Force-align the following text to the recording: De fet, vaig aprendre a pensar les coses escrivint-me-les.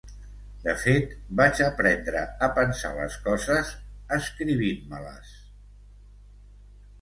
De 0.61 0.71
fet, 0.83 1.11
vaig 1.41 1.59
aprendre 1.65 2.23
a 2.47 2.49
pensar 2.55 2.93
les 3.01 3.19
coses 3.27 3.75
escrivint-me-les. 4.19 5.37